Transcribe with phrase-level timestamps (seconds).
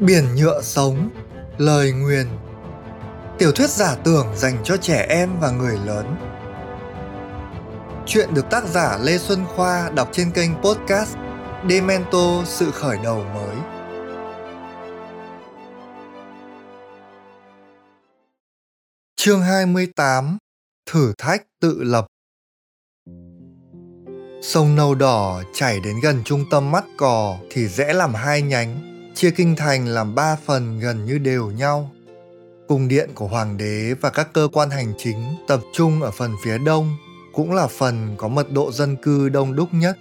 [0.00, 1.10] Biển nhựa sống,
[1.58, 2.26] lời nguyền.
[3.38, 6.16] Tiểu thuyết giả tưởng dành cho trẻ em và người lớn.
[8.06, 11.16] Chuyện được tác giả Lê Xuân Khoa đọc trên kênh podcast
[11.70, 13.56] Demento Sự Khởi Đầu Mới.
[19.16, 20.38] Chương 28
[20.90, 22.06] Thử thách tự lập.
[24.42, 28.89] Sông Nâu Đỏ chảy đến gần trung tâm mắt cò thì rẽ làm hai nhánh
[29.20, 31.90] chia kinh thành làm ba phần gần như đều nhau.
[32.68, 36.34] Cung điện của hoàng đế và các cơ quan hành chính tập trung ở phần
[36.44, 36.96] phía đông,
[37.34, 39.96] cũng là phần có mật độ dân cư đông đúc nhất.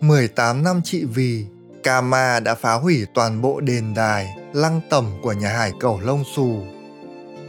[0.00, 1.46] 18 năm trị vì,
[1.82, 6.24] Kama đã phá hủy toàn bộ đền đài, lăng tẩm của nhà hải cẩu lông
[6.36, 6.62] xù.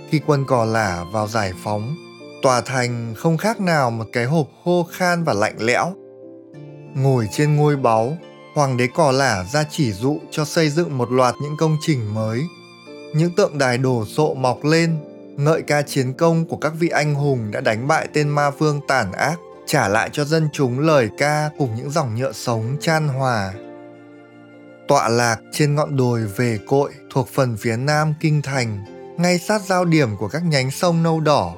[0.10, 1.96] Khi quân cò lả vào giải phóng,
[2.42, 5.94] tòa thành không khác nào một cái hộp khô khan và lạnh lẽo.
[6.96, 8.18] Ngồi trên ngôi báu,
[8.58, 12.14] hoàng đế cò lả ra chỉ dụ cho xây dựng một loạt những công trình
[12.14, 12.44] mới.
[13.16, 14.96] Những tượng đài đổ sộ mọc lên,
[15.38, 18.82] ngợi ca chiến công của các vị anh hùng đã đánh bại tên ma vương
[18.88, 23.08] tàn ác, trả lại cho dân chúng lời ca cùng những dòng nhựa sống chan
[23.08, 23.54] hòa.
[24.88, 28.86] Tọa lạc trên ngọn đồi về cội thuộc phần phía nam kinh thành,
[29.18, 31.56] ngay sát giao điểm của các nhánh sông nâu đỏ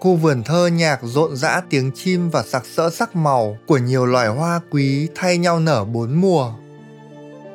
[0.00, 4.06] Khu vườn thơ nhạc rộn rã tiếng chim và sặc sỡ sắc màu của nhiều
[4.06, 6.52] loài hoa quý thay nhau nở bốn mùa.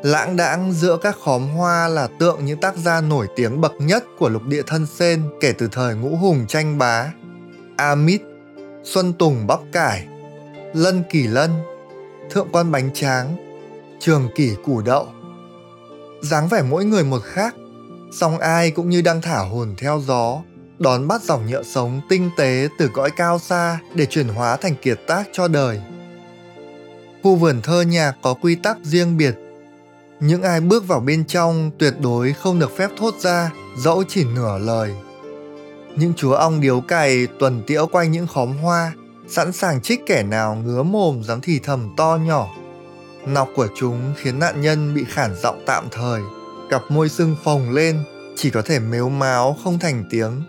[0.04, 4.04] Lãng đãng giữa các khóm hoa là tượng những tác gia nổi tiếng bậc nhất
[4.20, 7.12] của lục địa thân sen kể từ thời ngũ hùng tranh bá.
[7.78, 8.22] Amit,
[8.84, 10.08] Xuân Tùng bắp cải,
[10.74, 11.52] Lân Kỳ Lân,
[12.30, 13.36] Thượng quan bánh tráng,
[14.00, 15.08] Trường Kỷ củ đậu.
[16.22, 17.56] dáng vẻ mỗi người một khác,
[18.20, 20.42] song ai cũng như đang thả hồn theo gió,
[20.84, 24.76] đón bắt dòng nhựa sống tinh tế từ cõi cao xa để chuyển hóa thành
[24.76, 25.82] kiệt tác cho đời.
[27.24, 29.36] Khu vườn thơ nhạc có quy tắc riêng biệt.
[30.20, 34.24] Những ai bước vào bên trong tuyệt đối không được phép thốt ra dẫu chỉ
[34.36, 34.92] nửa lời.
[35.96, 38.94] Những chúa ong điếu cày tuần tiễu quanh những khóm hoa,
[39.28, 42.50] sẵn sàng trích kẻ nào ngứa mồm dám thì thầm to nhỏ.
[43.26, 46.22] Nọc của chúng khiến nạn nhân bị khản giọng tạm thời,
[46.70, 48.04] cặp môi sưng phồng lên,
[48.36, 50.42] chỉ có thể mếu máo không thành tiếng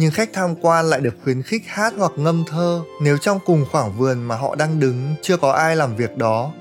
[0.00, 3.66] nhưng khách tham quan lại được khuyến khích hát hoặc ngâm thơ nếu trong cùng
[3.70, 6.52] khoảng vườn mà họ đang đứng chưa có ai làm việc đó.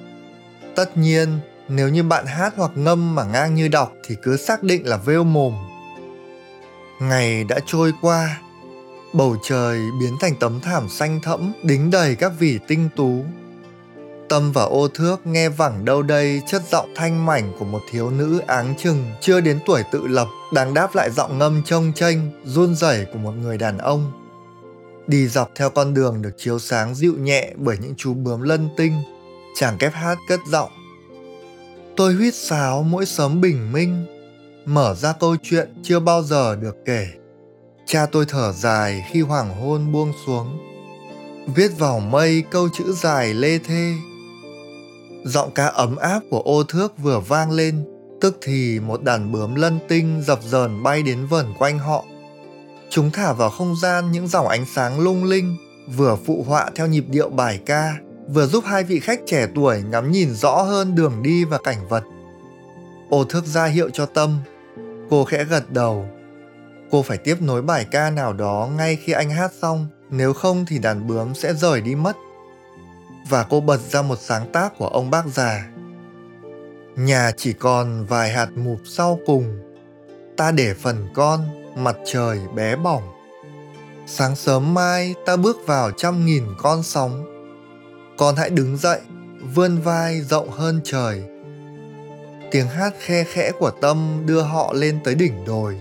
[0.75, 4.63] Tất nhiên, nếu như bạn hát hoặc ngâm mà ngang như đọc thì cứ xác
[4.63, 5.53] định là vêu mồm.
[7.01, 8.41] Ngày đã trôi qua,
[9.13, 13.23] bầu trời biến thành tấm thảm xanh thẫm đính đầy các vỉ tinh tú
[14.29, 18.09] Tâm và ô thước nghe vẳng đâu đây, chất giọng thanh mảnh của một thiếu
[18.09, 22.17] nữ áng chừng, chưa đến tuổi tự lập, đang đáp lại giọng ngâm trông chênh,
[22.45, 24.12] run rẩy của một người đàn ông.
[25.07, 28.69] Đi dọc theo con đường được chiếu sáng dịu nhẹ bởi những chú bướm lân
[28.78, 28.94] tinh.
[29.56, 30.72] Chàng kép hát cất giọng.
[31.97, 34.06] Tôi huýt sáo mỗi sớm bình minh.
[34.66, 37.07] Mở ra câu chuyện chưa bao giờ được kể.
[37.85, 40.59] Cha tôi thở dài khi hoàng hôn buông xuống.
[41.56, 43.94] Viết vào mây câu chữ dài lê thê.
[45.24, 47.84] Giọng ca ấm áp của ô thước vừa vang lên,
[48.22, 52.03] tức thì một đàn bướm lân tinh dập dờn bay đến vần quanh họ.
[52.90, 55.57] Chúng thả vào không gian những dòng ánh sáng lung linh,
[55.96, 57.94] vừa phụ họa theo nhịp điệu bài ca,
[58.28, 61.88] vừa giúp hai vị khách trẻ tuổi ngắm nhìn rõ hơn đường đi và cảnh
[61.90, 62.03] vật.
[63.09, 64.38] Ô thước ra hiệu cho Tâm.
[65.09, 66.06] Cô khẽ gật đầu.
[66.91, 70.66] Cô phải tiếp nối bài ca nào đó ngay khi anh hát xong, nếu không
[70.68, 72.16] thì đàn bướm sẽ rời đi mất
[73.29, 75.67] và cô bật ra một sáng tác của ông bác già.
[76.95, 79.59] Nhà chỉ còn vài hạt mụp sau cùng,
[80.38, 81.41] ta để phần con
[81.75, 83.03] mặt trời bé bỏng.
[84.07, 87.25] Sáng sớm mai ta bước vào trăm nghìn con sóng.
[88.18, 89.00] Con hãy đứng dậy,
[89.56, 91.23] vươn vai rộng hơn trời.
[92.51, 95.79] Tiếng hát khe khẽ của tâm đưa họ lên tới đỉnh đồi,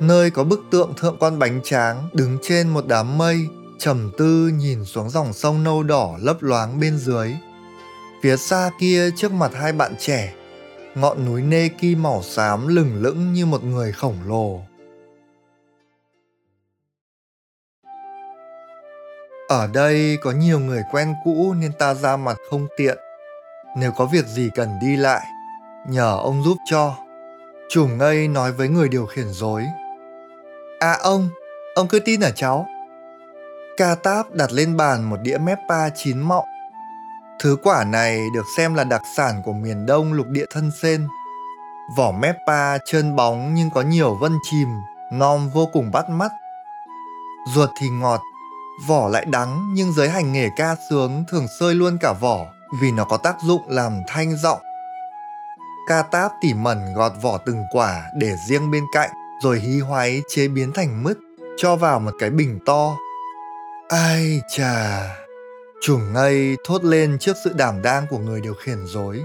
[0.00, 3.38] nơi có bức tượng thượng con bánh tráng đứng trên một đám mây
[3.78, 7.34] trầm tư nhìn xuống dòng sông nâu đỏ lấp loáng bên dưới.
[8.22, 10.34] Phía xa kia trước mặt hai bạn trẻ,
[10.94, 14.60] ngọn núi nê ki màu xám lừng lững như một người khổng lồ.
[19.48, 22.98] Ở đây có nhiều người quen cũ nên ta ra mặt không tiện.
[23.76, 25.26] Nếu có việc gì cần đi lại,
[25.88, 26.96] nhờ ông giúp cho.
[27.70, 29.64] Chủ ngây nói với người điều khiển dối.
[30.80, 31.28] À ông,
[31.74, 32.66] ông cứ tin ở cháu.
[33.78, 36.44] Ca táp đặt lên bàn một đĩa mép pa chín mọng.
[37.40, 41.08] Thứ quả này được xem là đặc sản của miền đông lục địa thân sen.
[41.96, 44.68] Vỏ mép pa trơn bóng nhưng có nhiều vân chìm,
[45.12, 46.32] non vô cùng bắt mắt.
[47.54, 48.20] Ruột thì ngọt,
[48.86, 52.46] vỏ lại đắng nhưng giới hành nghề ca sướng thường sơi luôn cả vỏ
[52.80, 54.60] vì nó có tác dụng làm thanh giọng.
[55.88, 59.10] Ca táp tỉ mẩn gọt vỏ từng quả để riêng bên cạnh,
[59.42, 61.18] rồi hí hoáy chế biến thành mứt,
[61.56, 62.96] cho vào một cái bình to.
[63.88, 65.00] Ai chà,
[65.82, 69.22] chủng ngây thốt lên trước sự đảm đang của người điều khiển dối.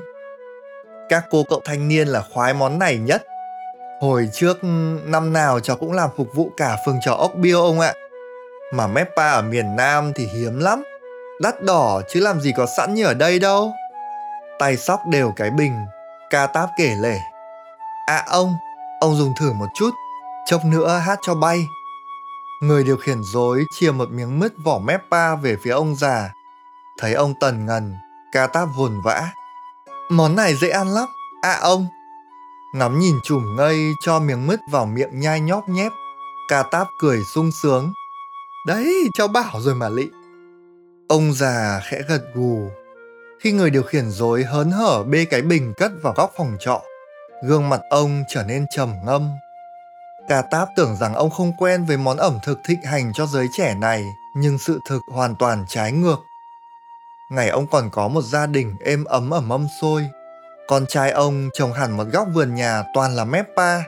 [1.09, 3.23] Các cô cậu thanh niên là khoái món này nhất.
[4.01, 4.57] Hồi trước
[5.03, 7.93] năm nào cháu cũng làm phục vụ cả phường trò ốc biêu ông ạ.
[8.73, 10.83] Mà Mepa ở miền Nam thì hiếm lắm.
[11.41, 13.71] Đắt đỏ chứ làm gì có sẵn như ở đây đâu.
[14.59, 15.85] Tay sóc đều cái bình,
[16.29, 17.17] ca táp kể lể.
[18.07, 18.53] À ông,
[18.99, 19.91] ông dùng thử một chút,
[20.45, 21.59] chốc nữa hát cho bay.
[22.63, 26.33] Người điều khiển dối chia một miếng mứt vỏ mép pa về phía ông già.
[26.99, 27.95] Thấy ông tần ngần,
[28.31, 29.29] ca táp vồn vã.
[30.09, 31.05] Món này dễ ăn lắm,
[31.41, 31.87] à ông.
[32.75, 35.91] Ngắm nhìn chùm ngây cho miếng mứt vào miệng nhai nhóp nhép.
[36.49, 37.93] Ca táp cười sung sướng.
[38.67, 40.07] Đấy, cháu bảo rồi mà lị.
[41.09, 42.69] Ông già khẽ gật gù.
[43.39, 46.81] Khi người điều khiển dối hớn hở bê cái bình cất vào góc phòng trọ,
[47.47, 49.29] gương mặt ông trở nên trầm ngâm.
[50.29, 53.47] Ca táp tưởng rằng ông không quen với món ẩm thực thịnh hành cho giới
[53.53, 56.25] trẻ này, nhưng sự thực hoàn toàn trái ngược.
[57.29, 60.07] Ngày ông còn có một gia đình êm ấm ở mâm xôi.
[60.67, 63.83] Con trai ông trồng hẳn một góc vườn nhà toàn là mép pa.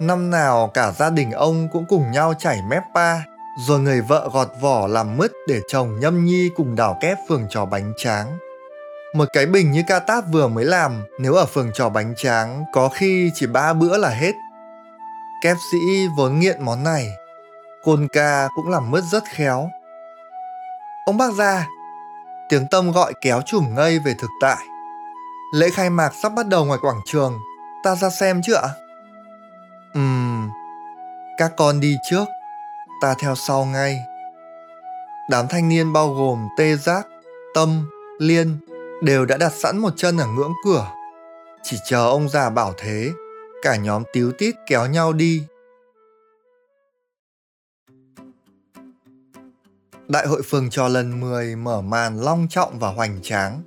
[0.00, 3.22] Năm nào cả gia đình ông cũng cùng nhau chảy mép pa,
[3.66, 7.46] rồi người vợ gọt vỏ làm mứt để chồng nhâm nhi cùng đảo kép phường
[7.50, 8.38] trò bánh tráng.
[9.14, 12.64] Một cái bình như ca táp vừa mới làm, nếu ở phường trò bánh tráng,
[12.72, 14.32] có khi chỉ ba bữa là hết.
[15.40, 17.08] Kép sĩ vốn nghiện món này,
[17.84, 19.70] côn ca cũng làm mứt rất khéo.
[21.06, 21.66] Ông bác già,
[22.48, 24.66] tiếng tâm gọi kéo chùm ngây về thực tại.
[25.54, 27.38] Lễ khai mạc sắp bắt đầu ngoài quảng trường,
[27.82, 28.68] ta ra xem chứ ạ?
[29.94, 30.50] Ừm,
[31.36, 32.24] các con đi trước,
[33.00, 34.00] ta theo sau ngay.
[35.30, 37.06] Đám thanh niên bao gồm Tê Giác,
[37.54, 38.58] Tâm, Liên
[39.02, 40.86] đều đã đặt sẵn một chân ở ngưỡng cửa.
[41.62, 43.10] Chỉ chờ ông già bảo thế,
[43.62, 45.42] cả nhóm tíu tít kéo nhau đi
[50.08, 53.62] Đại hội phường trò lần 10 mở màn long trọng và hoành tráng.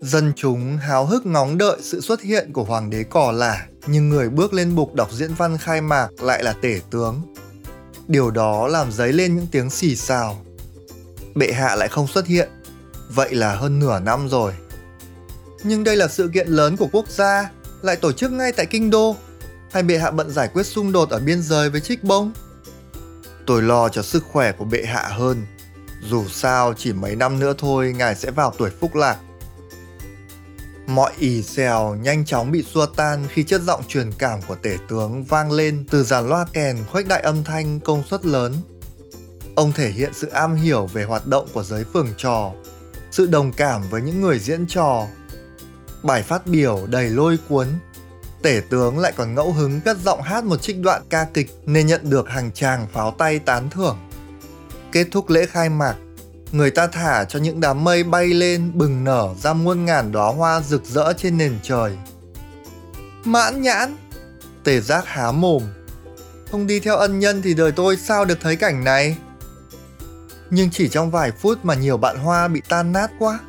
[0.00, 4.08] Dân chúng háo hức ngóng đợi sự xuất hiện của hoàng đế cò lả, nhưng
[4.08, 7.34] người bước lên bục đọc diễn văn khai mạc lại là tể tướng.
[8.08, 10.44] Điều đó làm dấy lên những tiếng xì xào.
[11.34, 12.48] Bệ hạ lại không xuất hiện,
[13.08, 14.52] vậy là hơn nửa năm rồi.
[15.62, 17.50] Nhưng đây là sự kiện lớn của quốc gia,
[17.84, 19.16] lại tổ chức ngay tại kinh đô.
[19.72, 22.32] Hay bệ hạ bận giải quyết xung đột ở biên giới với trích bông?
[23.46, 25.46] Tôi lo cho sức khỏe của bệ hạ hơn
[26.08, 29.18] dù sao chỉ mấy năm nữa thôi ngài sẽ vào tuổi phúc lạc.
[30.86, 34.76] Mọi ỉ xèo nhanh chóng bị xua tan khi chất giọng truyền cảm của tể
[34.88, 38.54] tướng vang lên từ dàn loa kèn khuếch đại âm thanh công suất lớn.
[39.56, 42.52] Ông thể hiện sự am hiểu về hoạt động của giới phường trò,
[43.10, 45.06] sự đồng cảm với những người diễn trò.
[46.04, 47.66] Bài phát biểu đầy lôi cuốn,
[48.42, 51.86] tể tướng lại còn ngẫu hứng cất giọng hát một trích đoạn ca kịch nên
[51.86, 53.98] nhận được hàng tràng pháo tay tán thưởng.
[54.92, 55.94] Kết thúc lễ khai mạc,
[56.52, 60.32] người ta thả cho những đám mây bay lên bừng nở ra muôn ngàn đóa
[60.32, 61.96] hoa rực rỡ trên nền trời.
[63.24, 63.96] Mãn nhãn,
[64.64, 65.62] tề giác há mồm.
[66.50, 69.16] Không đi theo ân nhân thì đời tôi sao được thấy cảnh này?
[70.50, 73.40] Nhưng chỉ trong vài phút mà nhiều bạn hoa bị tan nát quá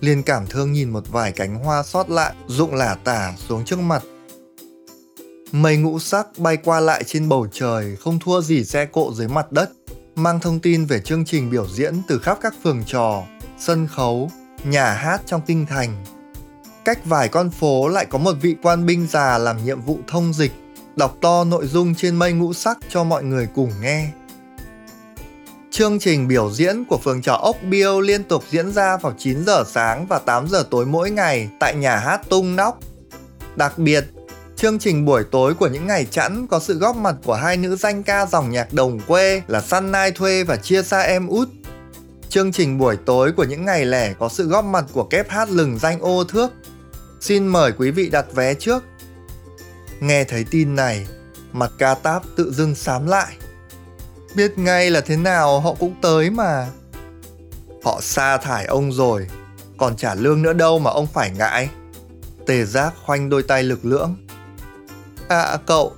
[0.00, 3.78] liền cảm thương nhìn một vài cánh hoa sót lại rụng lả tả xuống trước
[3.78, 4.02] mặt.
[5.52, 9.28] Mây ngũ sắc bay qua lại trên bầu trời không thua gì xe cộ dưới
[9.28, 9.70] mặt đất
[10.14, 13.22] mang thông tin về chương trình biểu diễn từ khắp các phường trò,
[13.58, 14.30] sân khấu,
[14.64, 16.04] nhà hát trong kinh thành.
[16.84, 20.32] Cách vài con phố lại có một vị quan binh già làm nhiệm vụ thông
[20.32, 20.52] dịch,
[20.96, 24.10] đọc to nội dung trên mây ngũ sắc cho mọi người cùng nghe.
[25.70, 29.44] Chương trình biểu diễn của phường trò Ốc Biêu liên tục diễn ra vào 9
[29.46, 32.78] giờ sáng và 8 giờ tối mỗi ngày tại nhà hát Tung Nóc.
[33.56, 34.04] Đặc biệt,
[34.56, 37.76] Chương trình buổi tối của những ngày chẵn có sự góp mặt của hai nữ
[37.76, 41.48] danh ca dòng nhạc đồng quê là Sun Nai Thuê và Chia Sa Em Út.
[42.28, 45.50] Chương trình buổi tối của những ngày lẻ có sự góp mặt của kép hát
[45.50, 46.52] lừng danh ô thước.
[47.20, 48.84] Xin mời quý vị đặt vé trước.
[50.00, 51.06] Nghe thấy tin này,
[51.52, 53.36] mặt ca táp tự dưng sám lại.
[54.34, 56.68] Biết ngay là thế nào họ cũng tới mà.
[57.84, 59.26] Họ sa thải ông rồi,
[59.78, 61.68] còn trả lương nữa đâu mà ông phải ngại.
[62.46, 64.16] Tề giác khoanh đôi tay lực lưỡng.
[65.28, 65.92] À, à cậu,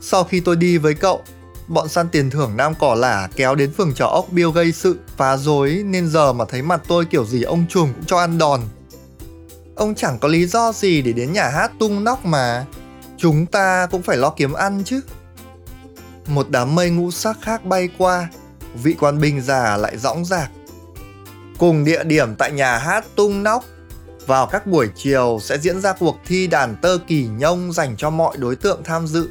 [0.00, 1.22] sau khi tôi đi với cậu,
[1.68, 4.98] bọn săn tiền thưởng nam cỏ lả kéo đến phường trò ốc biêu gây sự,
[5.16, 8.38] phá rối nên giờ mà thấy mặt tôi kiểu gì ông trùm cũng cho ăn
[8.38, 8.60] đòn.
[9.76, 12.66] Ông chẳng có lý do gì để đến nhà hát tung nóc mà.
[13.16, 15.00] Chúng ta cũng phải lo kiếm ăn chứ.
[16.26, 18.28] Một đám mây ngũ sắc khác bay qua,
[18.82, 20.50] vị quan binh già lại dõng dạc.
[21.58, 23.64] Cùng địa điểm tại nhà hát tung nóc,
[24.26, 28.10] Vào các buổi chiều sẽ diễn ra cuộc thi đàn tơ kỳ nhông dành cho
[28.10, 29.28] mọi đối tượng tham dự.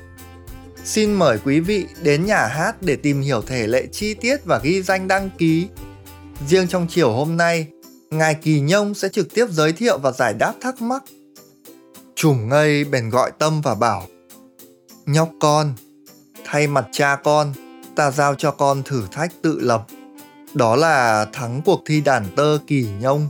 [0.85, 4.59] Xin mời quý vị đến nhà hát để tìm hiểu thể lệ chi tiết và
[4.63, 5.67] ghi danh đăng ký.
[6.47, 7.67] Riêng trong chiều hôm nay,
[8.09, 11.03] Ngài Kỳ Nhông sẽ trực tiếp giới thiệu và giải đáp thắc mắc.
[12.15, 14.03] Trùm ngây bèn gọi Tâm và bảo
[15.05, 15.73] Nhóc con,
[16.45, 17.53] thay mặt cha con,
[17.95, 19.85] ta giao cho con thử thách tự lập.
[20.53, 23.27] Đó là thắng cuộc thi đàn tơ Kỳ Nhông.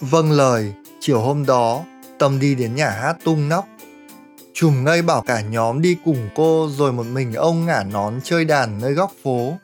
[0.00, 1.84] Vâng lời, chiều hôm đó,
[2.20, 3.66] Tâm đi đến nhà hát tung nóc.
[4.54, 8.44] Trùm ngây bảo cả nhóm đi cùng cô rồi một mình ông ngả nón chơi
[8.44, 9.58] đàn nơi góc phố.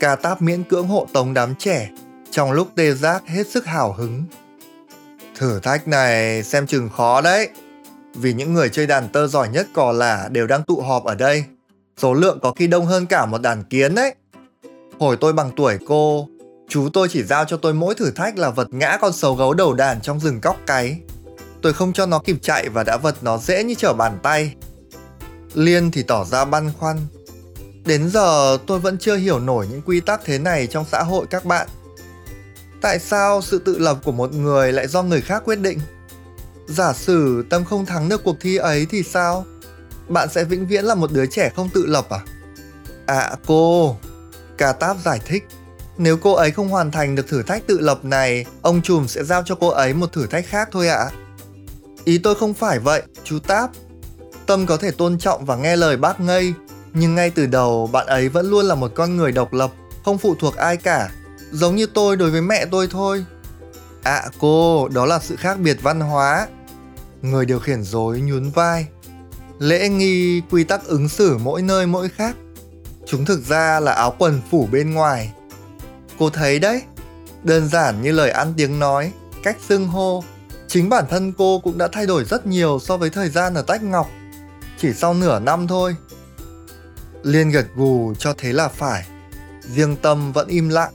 [0.00, 1.90] Ca táp miễn cưỡng hộ tống đám trẻ
[2.30, 4.24] trong lúc tê giác hết sức hào hứng.
[5.34, 7.48] Thử thách này xem chừng khó đấy,
[8.14, 11.14] vì những người chơi đàn tơ giỏi nhất cò là đều đang tụ họp ở
[11.14, 11.44] đây.
[11.96, 14.14] Số lượng có khi đông hơn cả một đàn kiến đấy.
[14.98, 16.28] Hồi tôi bằng tuổi cô,
[16.68, 19.54] chú tôi chỉ giao cho tôi mỗi thử thách là vật ngã con sấu gấu
[19.54, 20.98] đầu đàn trong rừng cóc cái.
[21.62, 24.54] Tôi không cho nó kịp chạy và đã vật nó dễ như trở bàn tay.
[25.54, 26.96] Liên thì tỏ ra băn khoăn.
[27.84, 31.26] Đến giờ tôi vẫn chưa hiểu nổi những quy tắc thế này trong xã hội
[31.30, 31.68] các bạn
[32.84, 35.78] tại sao sự tự lập của một người lại do người khác quyết định
[36.66, 39.44] giả sử tâm không thắng được cuộc thi ấy thì sao
[40.08, 42.20] bạn sẽ vĩnh viễn là một đứa trẻ không tự lập à?
[43.06, 43.96] À cô
[44.58, 45.44] cà táp giải thích.
[45.98, 49.24] Nếu cô ấy không hoàn thành được thử thách tự lập này, ông trùm sẽ
[49.24, 50.96] giao cho cô ấy một thử thách khác thôi ạ.
[50.96, 51.10] À.
[52.04, 53.70] ý tôi không phải vậy, chú táp.
[54.46, 56.54] Tâm có thể tôn trọng và nghe lời bác ngây,
[56.94, 59.72] nhưng ngay từ đầu bạn ấy vẫn luôn là một con người độc lập,
[60.04, 61.10] không phụ thuộc ai cả.
[61.52, 63.24] Giống như tôi đối với mẹ tôi thôi.
[64.02, 66.48] À cô, đó là sự khác biệt văn hóa.
[67.22, 68.86] Người điều khiển dối nhún vai
[69.58, 72.36] lễ nghi quy tắc ứng xử mỗi nơi mỗi khác.
[73.06, 75.32] Chúng thực ra là áo quần phủ bên ngoài.
[76.18, 76.82] Cô thấy đấy,
[77.42, 80.24] đơn giản như lời ăn tiếng nói, cách xưng hô.
[80.68, 83.62] Chính bản thân cô cũng đã thay đổi rất nhiều so với thời gian ở
[83.62, 84.10] tách ngọc,
[84.78, 85.96] chỉ sau nửa năm thôi.
[87.22, 89.06] Liên gật gù cho thế là phải,
[89.74, 90.92] riêng tâm vẫn im lặng.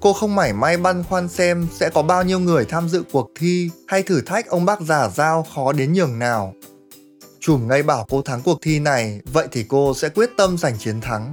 [0.00, 3.30] Cô không mảy may băn khoăn xem sẽ có bao nhiêu người tham dự cuộc
[3.38, 6.54] thi hay thử thách ông bác già giao khó đến nhường nào.
[7.42, 10.78] Chùm ngay bảo cô thắng cuộc thi này, vậy thì cô sẽ quyết tâm giành
[10.78, 11.32] chiến thắng.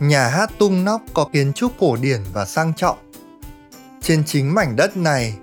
[0.00, 2.98] Nhà hát tung nóc có kiến trúc cổ điển và sang trọng.
[4.02, 5.34] Trên chính mảnh đất này,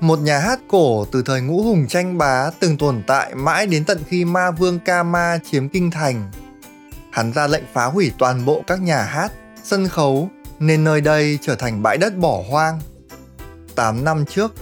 [0.00, 3.84] một nhà hát cổ từ thời ngũ hùng tranh bá từng tồn tại mãi đến
[3.84, 6.30] tận khi ma vương Kama chiếm kinh thành.
[7.10, 9.32] Hắn ra lệnh phá hủy toàn bộ các nhà hát,
[9.64, 12.80] sân khấu nên nơi đây trở thành bãi đất bỏ hoang.
[13.74, 14.54] 8 năm trước,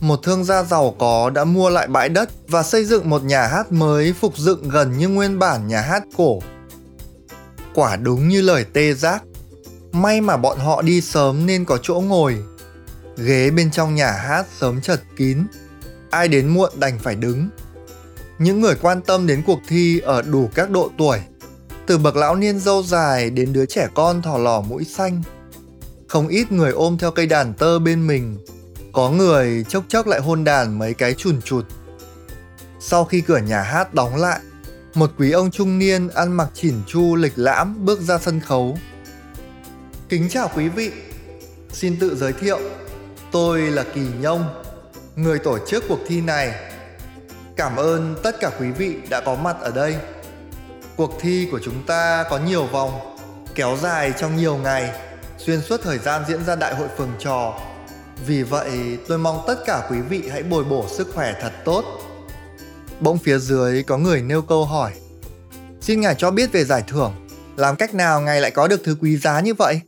[0.00, 3.46] một thương gia giàu có đã mua lại bãi đất và xây dựng một nhà
[3.46, 6.38] hát mới phục dựng gần như nguyên bản nhà hát cổ.
[7.74, 9.22] Quả đúng như lời tê giác,
[9.92, 12.36] may mà bọn họ đi sớm nên có chỗ ngồi.
[13.16, 15.38] Ghế bên trong nhà hát sớm chật kín,
[16.10, 17.48] ai đến muộn đành phải đứng.
[18.38, 21.20] Những người quan tâm đến cuộc thi ở đủ các độ tuổi–
[21.88, 25.22] từ bậc lão niên dâu dài đến đứa trẻ con thỏ lò mũi xanh.
[26.08, 28.38] Không ít người ôm theo cây đàn tơ bên mình,
[28.92, 31.64] có người chốc chốc lại hôn đàn mấy cái chùn chụt.
[32.80, 34.40] Sau khi cửa nhà hát đóng lại,
[34.94, 38.78] một quý ông trung niên ăn mặc chỉn chu lịch lãm bước ra sân khấu.
[40.08, 40.92] Kính chào quý vị,
[41.72, 42.58] xin tự giới thiệu,
[43.32, 44.62] tôi là Kỳ Nhông,
[45.16, 46.54] người tổ chức cuộc thi này.
[47.56, 49.96] Cảm ơn tất cả quý vị đã có mặt ở đây.
[50.96, 53.16] Cuộc thi của chúng ta có nhiều vòng,
[53.54, 54.90] kéo dài trong nhiều ngày,
[55.38, 57.60] xuyên suốt thời gian diễn ra đại hội phường trò.
[58.26, 61.84] Vì vậy, tôi mong tất cả quý vị hãy bồi bổ sức khỏe thật tốt.
[63.00, 64.92] Bỗng phía dưới có người nêu câu hỏi.
[65.80, 67.12] Xin ngài cho biết về giải thưởng,
[67.56, 69.80] làm cách nào ngài lại có được thứ quý giá như vậy?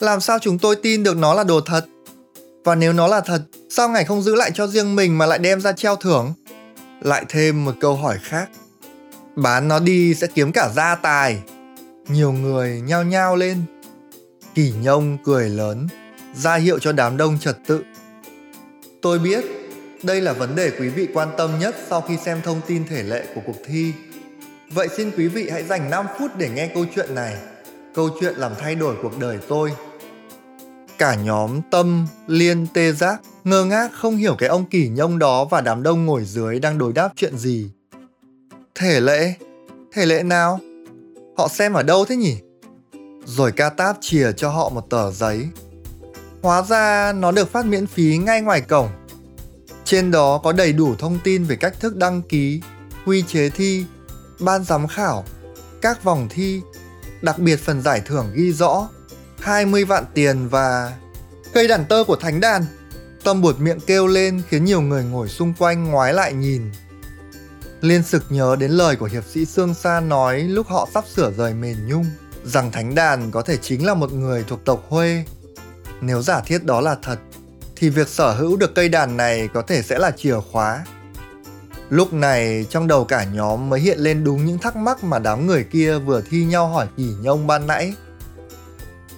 [0.00, 1.86] Làm sao chúng tôi tin được nó là đồ thật?
[2.64, 5.38] Và nếu nó là thật, sao ngài không giữ lại cho riêng mình mà lại
[5.38, 6.32] đem ra treo thưởng?
[7.00, 8.48] Lại thêm một câu hỏi khác
[9.36, 11.42] Bán nó đi sẽ kiếm cả gia tài.
[12.08, 13.62] Nhiều người nhao nhao lên.
[14.54, 15.86] Kỳ nhông cười lớn,
[16.36, 17.84] ra hiệu cho đám đông trật tự.
[19.02, 19.44] Tôi biết,
[20.02, 23.02] đây là vấn đề quý vị quan tâm nhất sau khi xem thông tin thể
[23.02, 23.92] lệ của cuộc thi.
[24.70, 27.36] Vậy xin quý vị hãy dành 5 phút để nghe câu chuyện này.
[27.94, 29.72] Câu chuyện làm thay đổi cuộc đời tôi.
[30.98, 35.44] Cả nhóm Tâm, Liên, Tê Giác ngơ ngác không hiểu cái ông kỳ nhông đó
[35.44, 37.70] và đám đông ngồi dưới đang đối đáp chuyện gì.
[38.74, 39.34] Thể lệ?
[39.92, 40.60] Thể lệ nào?
[41.36, 42.36] Họ xem ở đâu thế nhỉ?
[43.24, 45.48] Rồi ca táp chìa cho họ một tờ giấy.
[46.42, 48.88] Hóa ra nó được phát miễn phí ngay ngoài cổng.
[49.84, 52.60] Trên đó có đầy đủ thông tin về cách thức đăng ký,
[53.06, 53.84] quy chế thi,
[54.40, 55.24] ban giám khảo,
[55.82, 56.60] các vòng thi,
[57.22, 58.88] đặc biệt phần giải thưởng ghi rõ
[59.40, 60.92] 20 vạn tiền và
[61.52, 62.64] cây đàn tơ của thánh đàn.
[63.24, 66.62] Tâm buột miệng kêu lên khiến nhiều người ngồi xung quanh ngoái lại nhìn.
[67.80, 71.32] Liên sực nhớ đến lời của hiệp sĩ Sương Sa nói lúc họ sắp sửa
[71.32, 72.06] rời mền nhung,
[72.44, 75.24] rằng thánh đàn có thể chính là một người thuộc tộc Huê.
[76.00, 77.18] Nếu giả thiết đó là thật,
[77.76, 80.84] thì việc sở hữu được cây đàn này có thể sẽ là chìa khóa.
[81.90, 85.46] Lúc này trong đầu cả nhóm mới hiện lên đúng những thắc mắc mà đám
[85.46, 87.94] người kia vừa thi nhau hỏi kỳ nhông ban nãy.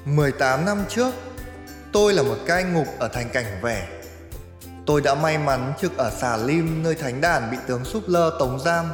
[0.05, 1.15] 18 năm trước,
[1.93, 3.89] tôi là một cai ngục ở thành cảnh vẻ
[4.89, 8.37] Tôi đã may mắn trực ở xà lim nơi thánh đàn bị tướng súp lơ
[8.39, 8.87] tống giam.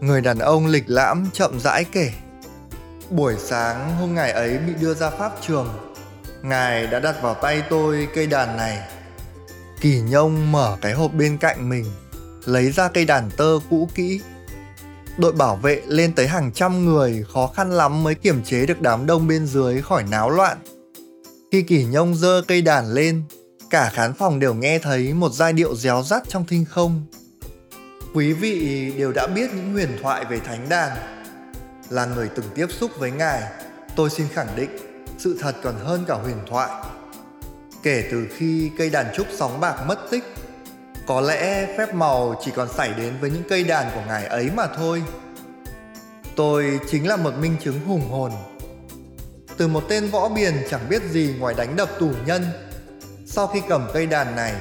[0.00, 2.10] Người đàn ông lịch lãm chậm rãi kể.
[3.10, 5.93] Buổi sáng hôm ngày ấy bị đưa ra pháp trường,
[6.44, 8.78] ngài đã đặt vào tay tôi cây đàn này.
[9.80, 11.84] Kỳ nhông mở cái hộp bên cạnh mình,
[12.44, 14.20] lấy ra cây đàn tơ cũ kỹ.
[15.18, 18.80] Đội bảo vệ lên tới hàng trăm người khó khăn lắm mới kiểm chế được
[18.80, 20.58] đám đông bên dưới khỏi náo loạn.
[21.52, 23.22] Khi kỳ nhông giơ cây đàn lên,
[23.70, 27.06] cả khán phòng đều nghe thấy một giai điệu réo rắt trong thinh không.
[28.14, 30.96] Quý vị đều đã biết những huyền thoại về thánh đàn.
[31.90, 33.42] Là người từng tiếp xúc với ngài,
[33.96, 34.93] tôi xin khẳng định
[35.24, 36.70] sự thật còn hơn cả huyền thoại.
[37.82, 40.24] Kể từ khi cây đàn trúc sóng bạc mất tích,
[41.06, 44.50] có lẽ phép màu chỉ còn xảy đến với những cây đàn của ngài ấy
[44.56, 45.02] mà thôi.
[46.36, 48.32] Tôi chính là một minh chứng hùng hồn.
[49.56, 52.44] Từ một tên võ biền chẳng biết gì ngoài đánh đập tù nhân
[53.26, 54.54] sau khi cầm cây đàn này,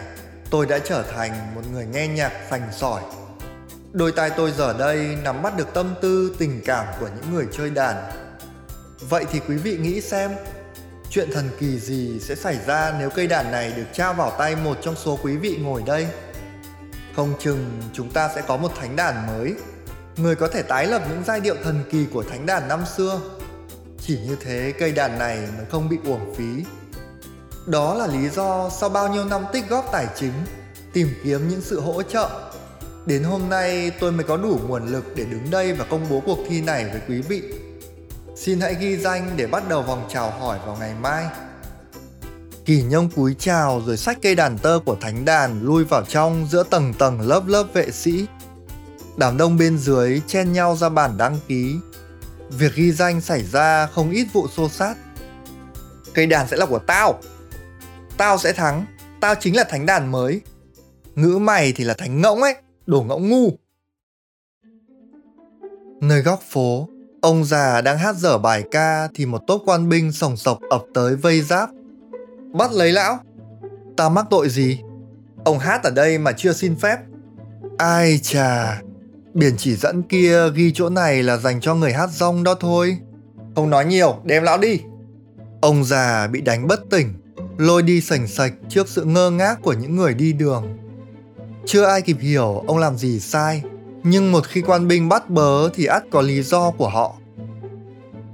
[0.50, 3.02] tôi đã trở thành một người nghe nhạc sành sỏi.
[3.94, 7.48] Đôi tai tôi giờ đây nắm bắt được tâm tư, tình cảm của những người
[7.52, 8.23] chơi đàn.
[9.10, 10.32] Vậy thì quý vị nghĩ xem,
[11.10, 14.56] chuyện thần kỳ gì sẽ xảy ra nếu cây đàn này được trao vào tay
[14.56, 16.08] một trong số quý vị ngồi đây?
[17.16, 19.54] Không chừng chúng ta sẽ có một thánh đàn mới,
[20.18, 23.22] người có thể tái lập những giai điệu thần kỳ của thánh đàn năm xưa.
[24.00, 26.64] Chỉ như thế cây đàn này mới không bị uổng phí
[27.66, 30.34] đó là lý do sau bao nhiêu năm tích góp tài chính,
[30.94, 32.30] tìm kiếm những sự hỗ trợ.
[33.06, 36.22] Đến hôm nay tôi mới có đủ nguồn lực để đứng đây và công bố
[36.26, 37.42] cuộc thi này với quý vị.
[38.36, 41.26] Xin hãy ghi danh để bắt đầu vòng chào hỏi vào ngày mai.
[42.66, 46.48] Kỳ nhông cúi chào rồi xách cây đàn tơ của thánh đàn lui vào trong
[46.52, 48.26] giữa tầng tầng lớp lớp vệ sĩ.
[49.18, 51.76] Đám đông bên dưới chen nhau ra bản đăng ký.
[52.50, 54.96] Việc ghi danh xảy ra không ít vụ xô sát.
[56.14, 57.20] Cây đàn sẽ là của tao,
[58.18, 58.86] Tao sẽ thắng,
[59.20, 60.42] tao chính là thánh đàn mới.
[61.16, 63.50] Ngữ mày thì là thánh ngỗng ấy, đồ ngỗng ngu.
[66.02, 66.88] Nơi góc phố,
[67.24, 70.84] ông già đang hát dở bài ca thì một tốp quan binh sòng sọc ập
[70.94, 71.70] tới vây giáp.
[72.54, 73.18] Bắt lấy lão.
[73.98, 74.82] Ta mắc tội gì?
[75.46, 76.98] Ông hát ở đây mà chưa xin phép.
[77.78, 78.82] Ai chà,
[79.34, 82.98] biển chỉ dẫn kia ghi chỗ này là dành cho người hát rong đó thôi.
[83.56, 84.80] Không nói nhiều, đem lão đi.
[85.62, 87.14] Ông già bị đánh bất tỉnh,
[87.58, 90.78] lôi đi sành sạch trước sự ngơ ngác của những người đi đường.
[91.66, 93.64] Chưa ai kịp hiểu ông làm gì sai,
[94.04, 97.16] nhưng một khi quan binh bắt bớ thì ắt có lý do của họ.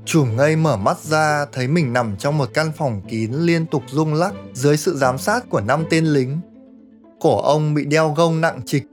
[0.05, 3.83] Chủ ngây mở mắt ra thấy mình nằm trong một căn phòng kín liên tục
[3.87, 6.39] rung lắc dưới sự giám sát của năm tên lính.
[7.19, 8.83] Cổ ông bị đeo gông nặng trịch,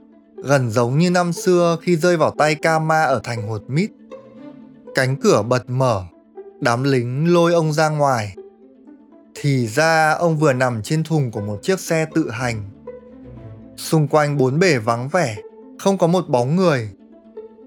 [0.43, 3.91] gần giống như năm xưa khi rơi vào tay Kama ở thành hột mít.
[4.95, 6.03] Cánh cửa bật mở,
[6.61, 8.35] đám lính lôi ông ra ngoài
[9.35, 12.69] thì ra ông vừa nằm trên thùng của một chiếc xe tự hành.
[13.77, 15.37] Xung quanh bốn bể vắng vẻ,
[15.79, 16.89] không có một bóng người.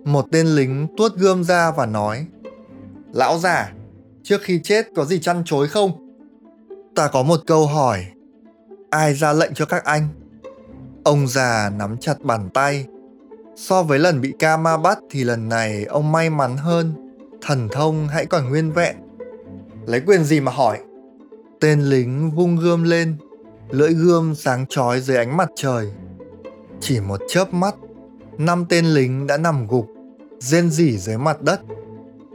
[0.04, 2.26] Một tên lính tuốt gươm ra và nói
[3.12, 3.72] Lão già,
[4.22, 5.90] trước khi chết có gì chăn chối không?
[6.94, 8.06] Ta có một câu hỏi.
[8.90, 10.08] Ai ra lệnh cho các anh?
[11.04, 12.86] Ông già nắm chặt bàn tay.
[13.56, 16.92] So với lần bị ca ma bắt thì lần này ông may mắn hơn.
[17.42, 18.96] Thần thông hãy còn nguyên vẹn.
[19.86, 20.78] Lấy quyền gì mà hỏi?
[21.60, 23.16] Tên lính vung gươm lên,
[23.70, 25.90] lưỡi gươm sáng chói dưới ánh mặt trời.
[26.80, 27.74] Chỉ một chớp mắt,
[28.40, 29.86] năm tên lính đã nằm gục,
[30.38, 31.60] rên rỉ dưới mặt đất.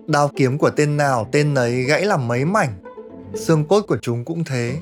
[0.08, 2.74] Đao kiếm của tên nào tên nấy gãy làm mấy mảnh,
[3.36, 4.78] xương cốt của chúng cũng thế.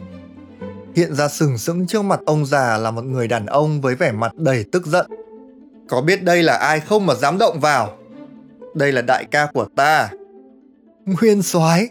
[0.95, 4.11] Hiện ra sừng sững trước mặt ông già là một người đàn ông với vẻ
[4.11, 5.05] mặt đầy tức giận.
[5.89, 7.97] Có biết đây là ai không mà dám động vào?
[8.75, 10.09] Đây là đại ca của ta.
[11.05, 11.89] Nguyên soái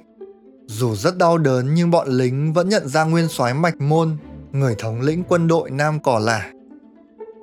[0.66, 4.16] dù rất đau đớn nhưng bọn lính vẫn nhận ra nguyên soái mạch môn,
[4.52, 6.51] người thống lĩnh quân đội Nam Cỏ Lả.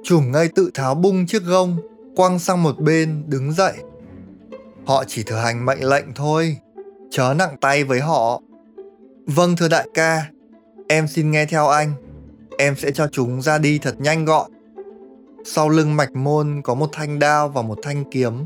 [0.10, 1.78] Chùm ngay tự tháo bung chiếc gông,
[2.15, 3.74] quăng sang một bên, đứng dậy.
[4.86, 6.58] Họ chỉ thừa hành mệnh lệnh thôi,
[7.12, 8.41] chớ nặng tay với họ.
[9.26, 10.26] Vâng thưa đại ca,
[10.88, 11.93] em xin nghe theo anh.
[12.58, 14.52] Em sẽ cho chúng ra đi thật nhanh gọn.
[15.45, 18.45] Sau lưng mạch môn có một thanh đao và một thanh kiếm.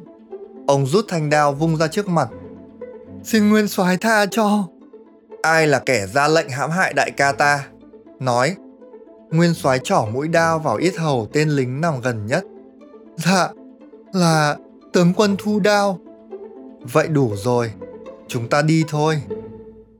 [0.67, 2.29] Ông rút thanh đao vung ra trước mặt.
[3.23, 4.67] Xin nguyên soái tha cho
[5.41, 7.67] ai là kẻ ra lệnh hãm hại đại ca ta
[8.19, 8.55] nói
[9.33, 12.43] Nguyên soái trỏ mũi đao vào yết hầu tên lính nằm gần nhất.
[13.15, 13.49] Dạ,
[14.13, 14.57] là
[14.93, 15.99] tướng quân thu đao.
[16.81, 17.71] Vậy đủ rồi,
[18.27, 19.21] chúng ta đi thôi.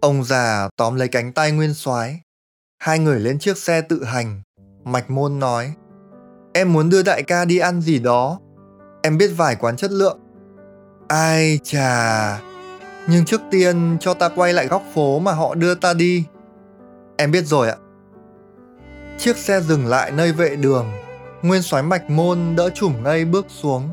[0.01, 2.19] Ông già tóm lấy cánh tay Nguyên soái.
[2.79, 4.41] Hai người lên chiếc xe tự hành.
[4.83, 5.73] Mạch Môn nói,
[6.53, 8.39] em muốn đưa đại ca đi ăn gì đó.
[9.03, 10.19] Em biết vài quán chất lượng.
[11.07, 12.39] Ai chà,
[13.07, 16.23] nhưng trước tiên cho ta quay lại góc phố mà họ đưa ta đi.
[17.17, 17.75] Em biết rồi ạ.
[19.17, 20.91] Chiếc xe dừng lại nơi vệ đường.
[21.41, 23.89] Nguyên soái mạch môn đỡ chủm ngây bước xuống.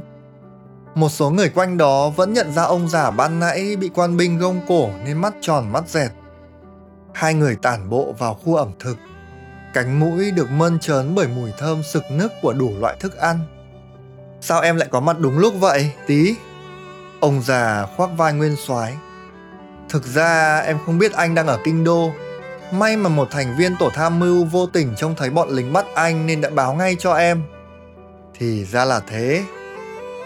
[0.95, 4.39] Một số người quanh đó vẫn nhận ra ông già ban nãy bị quan binh
[4.39, 6.11] gông cổ nên mắt tròn mắt dẹt.
[7.15, 8.97] Hai người tản bộ vào khu ẩm thực.
[9.75, 13.39] Cánh mũi được mơn trớn bởi mùi thơm sực nức của đủ loại thức ăn.
[14.41, 16.35] Sao em lại có mặt đúng lúc vậy, tí?
[17.21, 18.95] Ông già khoác vai Nguyên soái.
[19.89, 22.11] Thực ra em không biết anh đang ở kinh đô.
[22.73, 25.87] May mà một thành viên tổ tham mưu vô tình trông thấy bọn lính bắt
[25.95, 27.43] anh nên đã báo ngay cho em.
[28.39, 29.45] Thì ra là thế.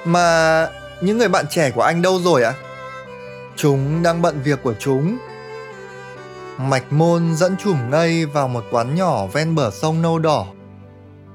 [0.04, 0.68] Mà
[1.00, 2.54] những người bạn trẻ của anh đâu rồi ạ?
[3.56, 5.18] Chúng đang bận việc của chúng.
[6.58, 10.46] Mạch môn dẫn chùm ngây vào một quán nhỏ ven bờ sông nâu đỏ.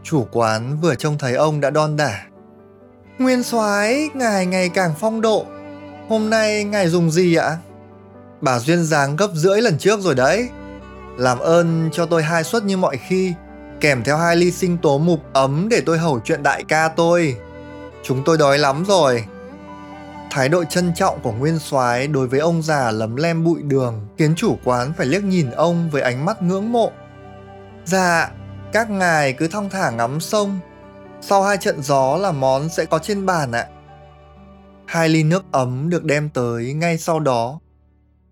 [0.04, 2.22] Chủ quán vừa trông thấy ông đã đon đả.
[3.19, 5.45] Nguyên soái, ngài ngày càng phong độ.
[6.10, 7.58] Hôm nay ngài dùng gì ạ?
[8.41, 10.50] Bà duyên dáng gấp rưỡi lần trước rồi đấy.
[11.19, 13.34] Làm ơn cho tôi hai suất như mọi khi,
[13.79, 17.36] kèm theo hai ly sinh tố mục ấm để tôi hầu chuyện đại ca tôi.
[18.03, 19.25] Chúng tôi đói lắm rồi.
[20.32, 24.08] Thái độ trân trọng của Nguyên Soái đối với ông già lấm lem bụi đường
[24.17, 26.91] khiến chủ quán phải liếc nhìn ông với ánh mắt ngưỡng mộ.
[27.86, 28.32] Dạ,
[28.73, 30.60] các ngài cứ thong thả ngắm sông.
[31.21, 33.67] Sau hai trận gió là món sẽ có trên bàn ạ.
[34.86, 37.60] Hai ly nước ấm được đem tới ngay sau đó.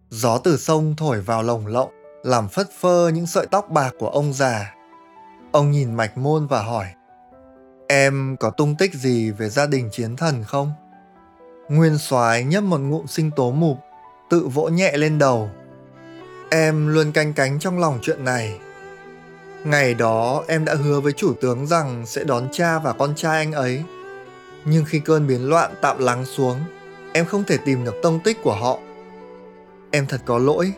[0.09, 1.89] Gió từ sông thổi vào lồng lộng,
[2.27, 4.75] làm phất phơ những sợi tóc bạc của ông già.
[5.51, 6.85] Ông nhìn mạch môn và hỏi,
[7.87, 10.71] Em có tung tích gì về gia đình chiến thần không?
[11.69, 13.77] Nguyên soái nhấp một ngụm sinh tố mục,
[14.29, 15.49] tự vỗ nhẹ lên đầu.
[16.51, 18.59] Em luôn canh cánh trong lòng chuyện này.
[19.63, 23.37] Ngày đó em đã hứa với chủ tướng rằng sẽ đón cha và con trai
[23.37, 23.83] anh ấy.
[24.65, 26.57] Nhưng khi cơn biến loạn tạm lắng xuống,
[27.13, 28.79] em không thể tìm được tông tích của họ.
[29.91, 30.73] Em thật có lỗi.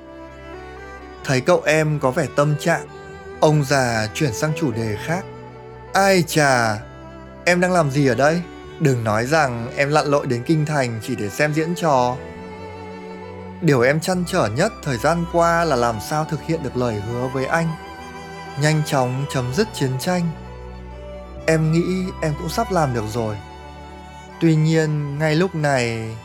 [1.30, 2.88] Thấy cậu em có vẻ tâm trạng,
[3.40, 5.26] ông già chuyển sang chủ đề khác.
[5.94, 6.78] Ai chà,
[7.46, 8.42] em đang làm gì ở đây?
[8.80, 12.16] Đừng nói rằng em lặn lội đến kinh thành chỉ để xem diễn trò.
[13.62, 16.96] Điều em chăn trở nhất thời gian qua là làm sao thực hiện được lời
[16.96, 17.68] hứa với anh.
[18.62, 20.32] Nhanh chóng chấm dứt chiến tranh.
[21.48, 23.36] Em nghĩ em cũng sắp làm được rồi.
[24.42, 26.16] Tuy nhiên, ngay lúc này...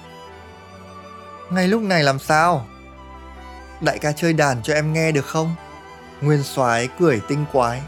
[1.51, 2.67] Ngay lúc này làm sao?
[3.85, 5.55] Đại ca chơi đàn cho em nghe được không?
[6.21, 7.83] Nguyên soái cười tinh quái.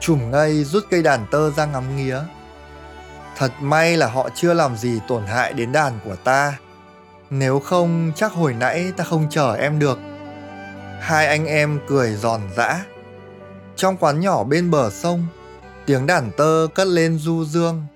[0.00, 2.20] Chùm ngây rút cây đàn tơ ra ngắm nghía
[3.38, 6.58] Thật may là họ chưa làm gì tổn hại đến đàn của ta.
[7.30, 9.98] Nếu không chắc hồi nãy ta không chở em được.
[11.00, 12.84] Hai anh em cười giòn giã.
[13.76, 15.26] Trong quán nhỏ bên bờ sông,
[15.86, 17.86] tiếng đàn tơ cất lên du dương.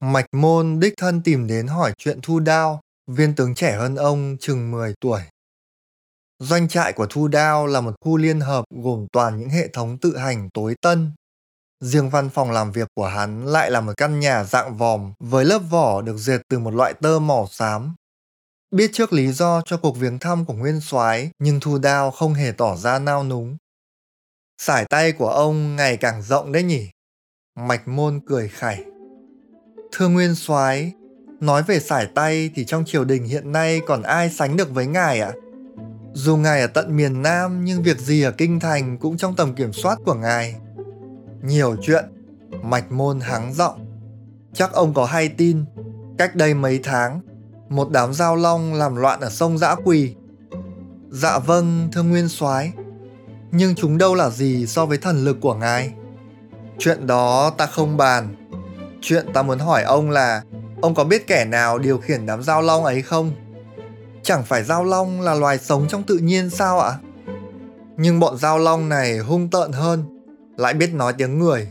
[0.00, 4.36] Mạch môn đích thân tìm đến hỏi chuyện Thu Đao, viên tướng trẻ hơn ông
[4.40, 5.20] chừng 10 tuổi.
[6.38, 9.98] Doanh trại của Thu Đao là một khu liên hợp gồm toàn những hệ thống
[9.98, 11.12] tự hành tối tân
[11.84, 15.44] Riêng văn phòng làm việc của hắn lại là một căn nhà dạng vòm với
[15.44, 17.94] lớp vỏ được dệt từ một loại tơ màu xám.
[18.70, 22.34] Biết trước lý do cho cuộc viếng thăm của Nguyên Soái, nhưng Thu Đao không
[22.34, 23.56] hề tỏ ra nao núng.
[24.58, 26.88] Sải tay của ông ngày càng rộng đấy nhỉ?
[27.54, 28.84] Mạch Môn cười khẩy.
[29.92, 30.92] Thưa Nguyên Soái,
[31.40, 34.86] nói về sải tay thì trong triều đình hiện nay còn ai sánh được với
[34.86, 35.32] ngài ạ?
[35.34, 35.38] À?
[36.12, 39.54] Dù ngài ở tận miền Nam, nhưng việc gì ở kinh thành cũng trong tầm
[39.54, 40.56] kiểm soát của ngài
[41.42, 42.04] nhiều chuyện,
[42.62, 43.86] mạch môn háng giọng
[44.54, 45.64] chắc ông có hay tin,
[46.18, 47.20] cách đây mấy tháng,
[47.68, 50.14] một đám giao long làm loạn ở sông dã quỳ
[51.10, 52.72] dạ vâng thưa nguyên soái,
[53.50, 55.92] nhưng chúng đâu là gì so với thần lực của ngài
[56.78, 58.34] chuyện đó ta không bàn
[59.00, 60.42] chuyện ta muốn hỏi ông là
[60.80, 63.32] ông có biết kẻ nào điều khiển đám giao long ấy không
[64.22, 66.98] chẳng phải giao long là loài sống trong tự nhiên sao ạ
[67.96, 70.04] nhưng bọn giao long này hung tợn hơn
[70.56, 71.68] lại biết nói tiếng người.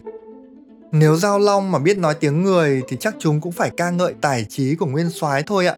[0.92, 4.13] Nếu Giao Long mà biết nói tiếng người thì chắc chúng cũng phải ca ngợi
[4.22, 5.76] tài trí của Nguyên Soái thôi ạ.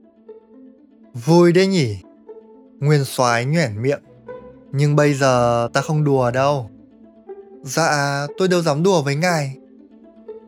[1.13, 1.97] Vui đấy nhỉ?
[2.79, 4.01] Nguyên Soái nhoẻn miệng.
[4.71, 6.69] Nhưng bây giờ ta không đùa đâu.
[7.63, 9.57] Dạ, tôi đâu dám đùa với ngài.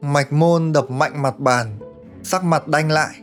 [0.02, 1.78] Mạch môn đập mạnh mặt bàn,
[2.28, 3.16] sắc mặt đanh lại.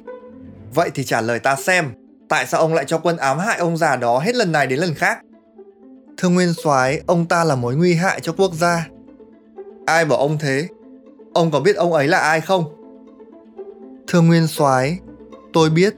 [0.74, 1.92] Vậy thì trả lời ta xem,
[2.28, 4.78] tại sao ông lại cho quân ám hại ông già đó hết lần này đến
[4.78, 5.18] lần khác?
[6.16, 8.88] Thưa Nguyên soái, ông ta là mối nguy hại cho quốc gia.
[9.86, 10.68] Ai bảo ông thế?
[11.34, 12.64] Ông có biết ông ấy là ai không?
[14.06, 14.98] Thưa Nguyên soái,
[15.52, 15.94] tôi biết,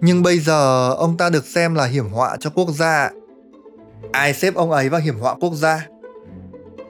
[0.00, 3.10] nhưng bây giờ ông ta được xem là hiểm họa cho quốc gia.
[4.12, 5.86] Ai xếp ông ấy vào hiểm họa quốc gia?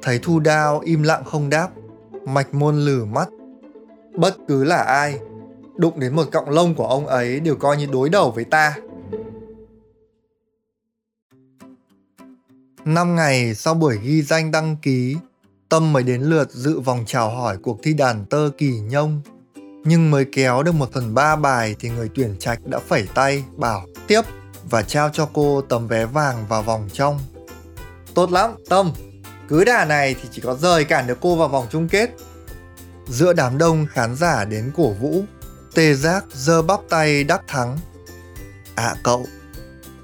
[0.03, 1.68] Thấy Thu Đao im lặng không đáp,
[2.27, 3.29] mạch môn lử mắt.
[4.14, 5.18] Bất cứ là ai,
[5.81, 8.77] đụng đến một cọng lông của ông ấy đều coi như đối đầu với ta.
[12.85, 15.16] Năm ngày sau buổi ghi danh đăng ký,
[15.69, 19.21] Tâm mới đến lượt dự vòng chào hỏi cuộc thi đàn tơ kỳ nhông.
[19.85, 23.45] Nhưng mới kéo được một phần ba bài thì người tuyển trạch đã phẩy tay,
[23.57, 24.23] bảo tiếp
[24.71, 27.19] và trao cho cô tấm vé vàng vào vòng trong.
[28.14, 28.93] Tốt lắm, Tâm,
[29.49, 32.11] cứ đà này thì chỉ có rời cản được cô vào vòng chung kết.
[33.09, 35.23] Giữa đám đông khán giả đến cổ vũ,
[35.74, 37.78] tê giác giơ bắp tay đắc thắng.
[38.74, 39.26] À cậu,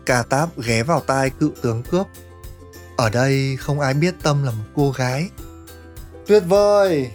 [0.06, 2.06] ca táp ghé vào tai cựu tướng cướp.
[2.96, 5.30] Ở đây không ai biết Tâm là một cô gái.
[6.26, 7.10] Tuyệt vời!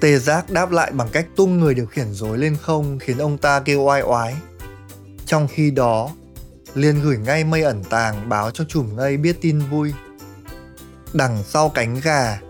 [0.00, 3.38] Tê giác đáp lại bằng cách tung người điều khiển rối lên không khiến ông
[3.38, 4.34] ta kêu oai oái.
[5.26, 6.10] Trong khi đó,
[6.74, 9.92] Liên gửi ngay mây ẩn tàng báo cho chùm ngây biết tin vui.
[11.12, 12.40] Đằng sau cánh gà,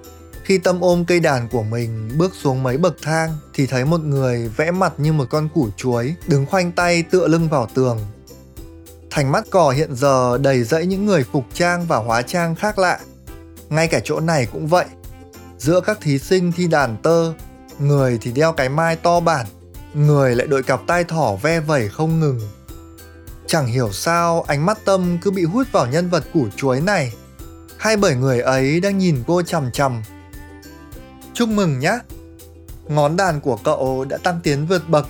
[0.44, 4.00] khi Tâm ôm cây đàn của mình bước xuống mấy bậc thang thì thấy một
[4.00, 7.98] người vẽ mặt như một con củ chuối đứng khoanh tay tựa lưng vào tường.
[9.10, 12.78] Thành mắt cỏ hiện giờ đầy rẫy những người phục trang và hóa trang khác
[12.78, 12.98] lạ.
[13.68, 14.84] Ngay cả chỗ này cũng vậy.
[15.58, 17.32] Giữa các thí sinh thi đàn tơ,
[17.78, 19.46] người thì đeo cái mai to bản,
[19.94, 22.40] người lại đội cặp tai thỏ ve vẩy không ngừng.
[23.46, 27.12] Chẳng hiểu sao ánh mắt Tâm cứ bị hút vào nhân vật củ chuối này
[27.78, 30.02] hay bởi người ấy đang nhìn cô chằm chằm
[31.42, 31.98] Chúc mừng nhé!
[32.88, 35.08] Ngón đàn của cậu đã tăng tiến vượt bậc.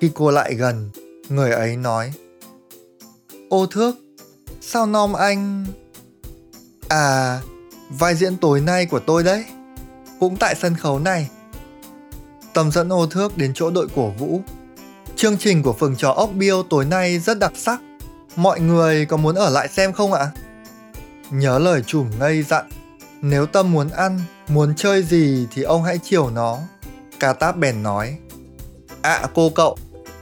[0.00, 0.90] Khi cô lại gần,
[1.28, 2.12] người ấy nói
[3.48, 3.96] Ô thước,
[4.60, 5.66] sao nom anh...
[6.88, 7.40] À,
[7.90, 9.44] vai diễn tối nay của tôi đấy.
[10.20, 11.30] Cũng tại sân khấu này.
[12.54, 14.40] Tầm dẫn ô thước đến chỗ đội cổ vũ.
[15.16, 17.80] Chương trình của phường trò ốc biêu tối nay rất đặc sắc.
[18.36, 20.30] Mọi người có muốn ở lại xem không ạ?
[21.30, 22.64] Nhớ lời chùm ngây dặn
[23.20, 26.58] nếu Tâm muốn ăn, muốn chơi gì thì ông hãy chiều nó.
[27.20, 28.18] Cà táp bèn nói.
[29.02, 29.76] À cô cậu,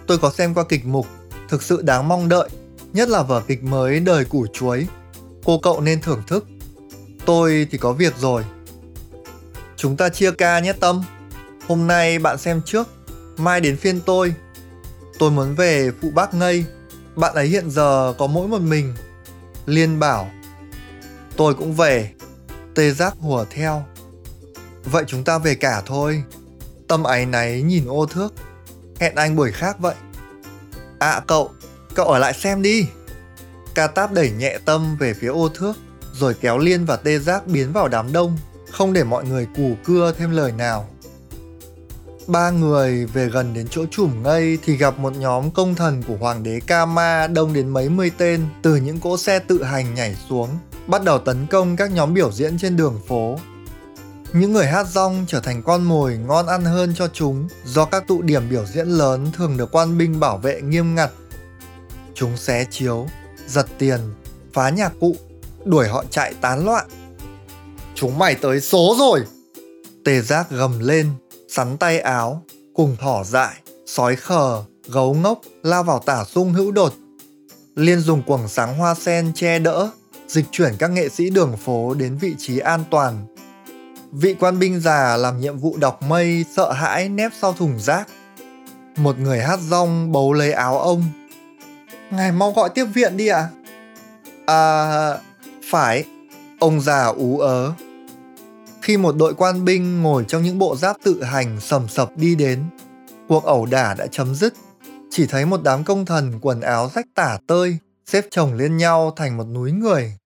[0.06, 1.06] tôi có xem qua kịch mục,
[1.48, 2.48] thực sự đáng mong đợi,
[2.92, 4.87] nhất là vở kịch mới Đời Củ Chuối.
[5.44, 6.46] Cô cậu nên thưởng thức.
[7.26, 8.44] Tôi thì có việc rồi.
[9.76, 11.02] Chúng ta chia ca nhé Tâm.
[11.68, 12.88] Hôm nay bạn xem trước,
[13.37, 14.34] mai đến phiên tôi.
[15.18, 16.64] Tôi muốn về phụ bác ngây,
[17.16, 18.94] bạn ấy hiện giờ có mỗi một mình.
[19.66, 20.30] Liên bảo,
[21.37, 22.10] tôi cũng về,
[22.74, 23.84] Tê giác hùa theo.
[24.85, 26.23] Vậy chúng ta về cả thôi.
[26.88, 28.35] Tâm áy náy nhìn ô thước.
[29.01, 29.94] Hẹn anh buổi khác vậy.
[30.99, 31.51] À cậu,
[31.94, 32.87] cậu ở lại xem đi.
[33.75, 35.73] Ca táp đẩy nhẹ tâm về phía ô thước,
[36.12, 38.38] rồi kéo liên và tê giác biến vào đám đông,
[38.70, 40.88] không để mọi người cù cưa thêm lời nào.
[42.27, 46.16] Ba người về gần đến chỗ chùm ngây thì gặp một nhóm công thần của
[46.20, 50.16] hoàng đế Kama đông đến mấy mươi tên từ những cỗ xe tự hành nhảy
[50.29, 50.49] xuống
[50.87, 53.38] bắt đầu tấn công các nhóm biểu diễn trên đường phố.
[54.35, 58.09] Những người hát rong trở thành con mồi ngon ăn hơn cho chúng do các
[58.09, 61.11] tụ điểm biểu diễn lớn thường được quan binh bảo vệ nghiêm ngặt.
[62.14, 63.07] Chúng xé chiếu,
[63.47, 64.01] giật tiền,
[64.53, 65.16] phá nhạc cụ,
[65.64, 66.87] đuổi họ chạy tán loạn.
[67.94, 69.25] Chúng mày tới số rồi!
[70.05, 71.11] Tề giác gầm lên,
[71.49, 72.42] sắn tay áo,
[72.75, 73.55] cùng thỏ dại,
[73.87, 76.94] sói khờ, gấu ngốc lao vào tả sung hữu đột.
[77.75, 79.90] Liên dùng quầng sáng hoa sen che đỡ
[80.29, 83.27] dịch chuyển các nghệ sĩ đường phố đến vị trí an toàn.
[84.16, 88.09] Vị quan binh già làm nhiệm vụ đọc mây sợ hãi nép sau thùng rác.
[88.96, 91.05] Một người hát rong bấu lấy áo ông.
[92.11, 93.48] Ngài mau gọi tiếp viện đi ạ.
[94.46, 94.55] À?
[94.55, 95.18] à,
[95.70, 96.05] phải.
[96.61, 97.72] Ông già ú ớ.
[98.83, 102.35] Khi một đội quan binh ngồi trong những bộ giáp tự hành sầm sập đi
[102.35, 102.64] đến,
[103.29, 104.55] cuộc ẩu đả đã chấm dứt.
[105.11, 109.12] Chỉ thấy một đám công thần quần áo rách tả tơi, xếp chồng lên nhau
[109.16, 110.16] thành một núi người.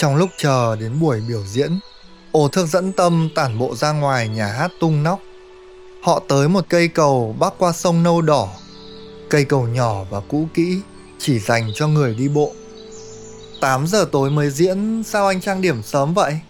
[0.00, 1.78] Trong lúc chờ đến buổi biểu diễn,
[2.32, 5.20] ổ thước dẫn tâm tản bộ ra ngoài nhà hát tung nóc.
[6.02, 8.48] Họ tới một cây cầu bắc qua sông nâu đỏ.
[9.30, 10.80] Cây cầu nhỏ và cũ kỹ,
[11.18, 12.52] chỉ dành cho người đi bộ.
[13.60, 16.40] 8 giờ tối mới diễn, sao anh trang điểm sớm vậy?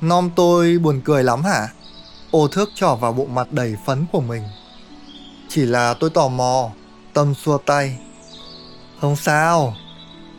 [0.00, 1.68] Nom tôi buồn cười lắm hả?
[2.30, 4.42] Ô thước trỏ vào bộ mặt đầy phấn của mình.
[5.48, 6.70] Chỉ là tôi tò mò,
[7.12, 7.98] tâm xua tay.
[9.00, 9.74] Không sao,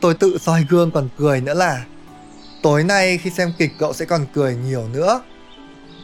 [0.02, 1.86] tôi tự soi gương còn cười nữa là
[2.66, 5.22] tối nay khi xem kịch cậu sẽ còn cười nhiều nữa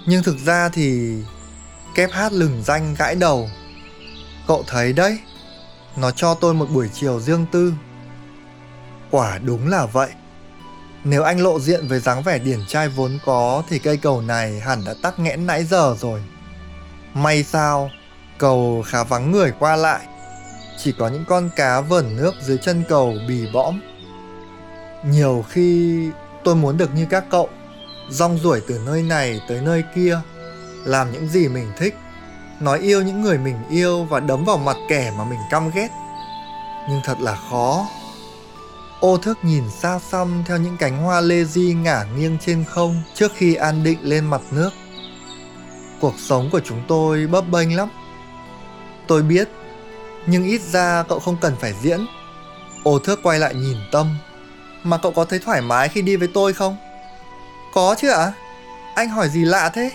[0.06, 1.16] nhưng thực ra thì
[1.96, 3.50] kép hát lừng danh gãi đầu
[4.48, 5.20] cậu thấy đấy
[5.98, 7.74] nó cho tôi một buổi chiều riêng tư
[9.12, 10.10] Quả đúng là vậy.
[11.04, 14.60] Nếu anh lộ diện với dáng vẻ điển trai vốn có thì cây cầu này
[14.60, 16.24] hẳn đã tắc nghẽn nãy giờ rồi.
[17.14, 17.90] May sao,
[18.38, 20.06] cầu khá vắng người qua lại.
[20.78, 23.80] Chỉ có những con cá vẩn nước dưới chân cầu bì bõm.
[25.06, 26.10] Nhiều khi
[26.44, 27.50] tôi muốn được như các cậu,
[28.10, 30.20] rong ruổi từ nơi này tới nơi kia,
[30.86, 31.96] làm những gì mình thích,
[32.60, 35.90] nói yêu những người mình yêu và đấm vào mặt kẻ mà mình căm ghét.
[36.90, 37.88] Nhưng thật là khó.
[39.00, 43.04] Ô thức nhìn xa xăm theo những cánh hoa lê di ngả nghiêng trên không
[43.14, 44.70] trước khi an định lên mặt nước.
[46.00, 47.90] Cuộc sống của chúng tôi bấp bênh lắm.
[49.08, 49.50] Tôi biết,
[50.28, 52.06] nhưng ít ra cậu không cần phải diễn.
[52.84, 54.18] Ô thước quay lại nhìn Tâm.
[54.84, 56.78] Mà cậu có thấy thoải mái khi đi với tôi không?
[57.74, 58.18] Có chứ ạ?
[58.18, 58.34] À?
[58.96, 59.92] Anh hỏi gì lạ thế?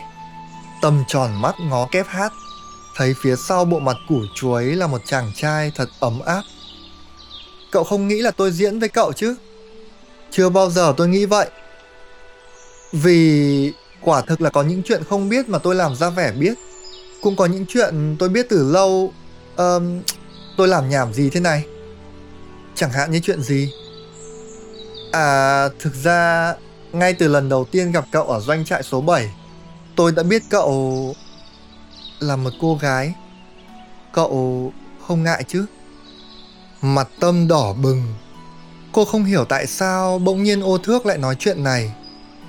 [0.83, 2.33] Tâm tròn mắt ngó kép hát.
[2.96, 6.42] Thấy phía sau bộ mặt củ chuối là một chàng trai thật ấm áp.
[7.70, 9.37] Cậu không nghĩ là tôi diễn với cậu chứ?
[10.31, 11.51] Chưa bao giờ tôi nghĩ vậy.
[12.92, 16.55] Vì quả thực là có những chuyện không biết mà tôi làm ra vẻ biết.
[17.22, 19.12] Cũng có những chuyện tôi biết từ lâu.
[19.57, 20.01] Um,
[20.57, 21.64] tôi làm nhảm gì thế này?
[22.75, 23.72] Chẳng hạn như chuyện gì?
[25.16, 26.55] À, thực ra
[26.92, 29.31] ngay từ lần đầu tiên gặp cậu ở doanh trại số 7,
[29.96, 31.14] tôi đã biết cậu
[32.20, 33.14] là một cô gái.
[34.12, 34.72] Cậu
[35.07, 35.66] không ngại chứ?
[36.83, 38.02] Mặt tâm đỏ bừng.
[38.92, 41.92] Cô không hiểu tại sao bỗng nhiên ô thước lại nói chuyện này.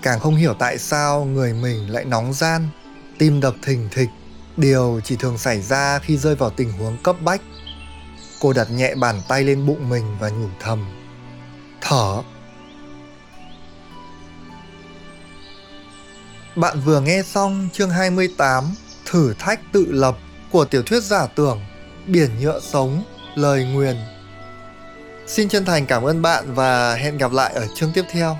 [0.02, 2.70] Càng không hiểu tại sao người mình lại nóng gian,
[3.18, 4.10] tim đập thình thịch.
[4.58, 7.42] Điều chỉ thường xảy ra khi rơi vào tình huống cấp bách.
[8.42, 10.86] Cô đặt nhẹ bàn tay lên bụng mình và nhủ thầm.
[11.82, 12.24] Thở.
[16.58, 18.64] Bạn vừa nghe xong chương 28
[19.06, 20.18] Thử thách tự lập
[20.52, 21.62] của tiểu thuyết giả tưởng
[22.08, 23.04] Biển nhựa sống,
[23.36, 23.96] lời nguyền
[25.28, 28.38] Xin chân thành cảm ơn bạn và hẹn gặp lại ở chương tiếp theo.